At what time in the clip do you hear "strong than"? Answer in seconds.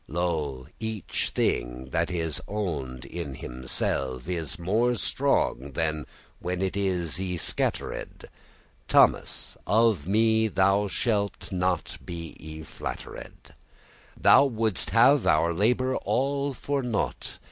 4.95-6.07